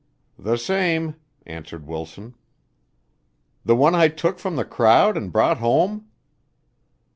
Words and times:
"The 0.39 0.57
same," 0.57 1.13
answered 1.45 1.85
Wilson. 1.85 2.33
"The 3.63 3.75
one 3.75 3.93
I 3.93 4.07
took 4.07 4.39
from 4.39 4.55
the 4.55 4.65
crowd 4.65 5.15
and 5.15 5.31
brought 5.31 5.59
home?" 5.59 6.07